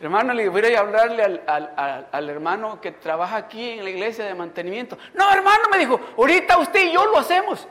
[0.00, 4.34] Hermano, le voy a hablarle al, al, hermano que trabaja aquí en la iglesia de
[4.34, 4.96] mantenimiento.
[5.12, 7.68] No, hermano, me dijo, ahorita usted y yo lo hacemos.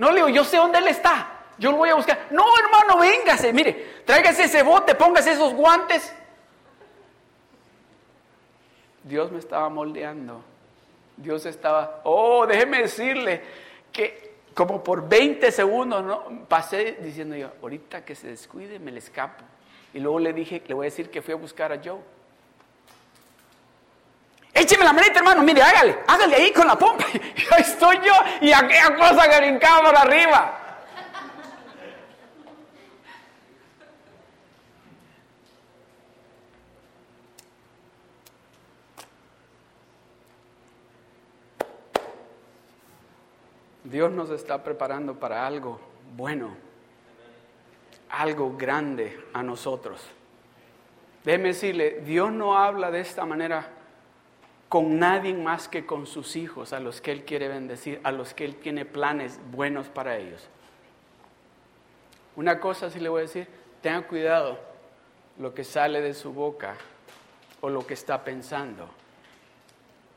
[0.00, 1.28] No le digo, yo sé dónde él está.
[1.58, 2.28] Yo lo voy a buscar.
[2.30, 3.52] No, hermano, véngase.
[3.52, 6.10] Mire, tráigase ese bote, póngase esos guantes.
[9.04, 10.42] Dios me estaba moldeando.
[11.18, 13.42] Dios estaba, oh, déjeme decirle
[13.92, 16.46] que como por 20 segundos ¿no?
[16.48, 19.44] pasé diciendo yo, ahorita que se descuide me le escapo.
[19.92, 21.98] Y luego le dije, le voy a decir que fui a buscar a Joe.
[24.52, 27.04] Écheme la manita, hermano, mire, hágale, hágale ahí con la pompa.
[27.14, 30.60] Y ahí estoy yo y aquella cosa que brincaba por arriba.
[43.84, 45.80] Dios nos está preparando para algo
[46.16, 46.54] bueno,
[48.08, 50.00] algo grande a nosotros.
[51.24, 53.68] Déjeme decirle, Dios no habla de esta manera
[54.70, 58.34] con nadie más que con sus hijos, a los que Él quiere bendecir, a los
[58.34, 60.48] que Él tiene planes buenos para ellos.
[62.36, 63.48] Una cosa sí le voy a decir,
[63.82, 64.60] tenga cuidado
[65.40, 66.76] lo que sale de su boca
[67.60, 68.88] o lo que está pensando.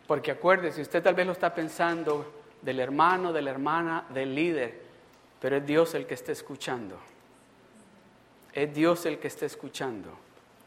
[0.05, 2.31] Porque acuérdese, usted tal vez lo está pensando
[2.61, 4.83] del hermano, de la hermana, del líder,
[5.41, 6.99] pero es Dios el que está escuchando.
[8.53, 10.11] Es Dios el que está escuchando.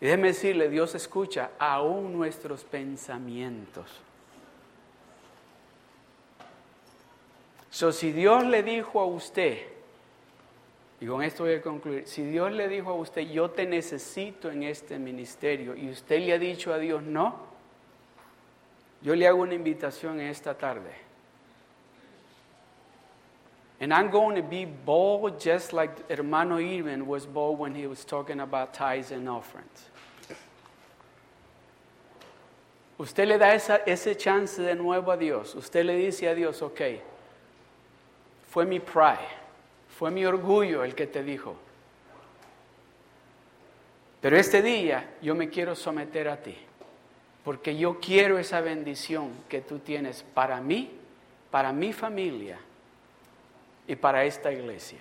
[0.00, 3.90] Y déjeme decirle, Dios escucha aún nuestros pensamientos.
[7.70, 9.58] So, si Dios le dijo a usted,
[11.00, 14.50] y con esto voy a concluir, si Dios le dijo a usted, yo te necesito
[14.50, 17.36] en este ministerio, y usted le ha dicho a Dios no,
[19.02, 21.05] yo le hago una invitación esta tarde
[23.78, 28.04] And I'm going to be bold just like Hermano Irvin was bold when he was
[28.04, 29.90] talking about tithes and offerings.
[32.98, 35.54] Usted le da esa, ese chance de nuevo a Dios.
[35.54, 36.80] Usted le dice a Dios, ok,
[38.48, 39.28] fue mi pride,
[39.88, 41.56] fue mi orgullo el que te dijo.
[44.22, 46.56] Pero este día yo me quiero someter a ti,
[47.44, 50.90] porque yo quiero esa bendición que tú tienes para mí,
[51.50, 52.58] para mi familia
[53.86, 55.00] y para esta iglesia.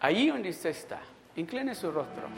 [0.00, 1.00] Ahí donde usted está,
[1.36, 2.28] incline su rostro.